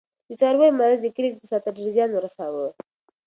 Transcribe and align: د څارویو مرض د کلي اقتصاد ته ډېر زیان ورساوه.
د 0.27 0.31
څارویو 0.39 0.77
مرض 0.79 0.99
د 1.01 1.07
کلي 1.15 1.27
اقتصاد 1.31 1.61
ته 1.65 1.71
ډېر 1.77 1.89
زیان 1.95 2.09
ورساوه. 2.13 2.67